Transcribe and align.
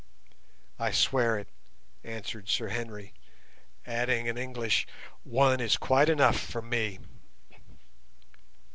"I 0.79 0.89
swear 0.89 1.37
it," 1.37 1.47
answered 2.03 2.49
Sir 2.49 2.69
Henry; 2.69 3.13
adding 3.85 4.25
in 4.25 4.35
English, 4.35 4.87
"One 5.23 5.59
is 5.59 5.77
quite 5.77 6.09
enough 6.09 6.39
for 6.39 6.63
me." 6.63 6.97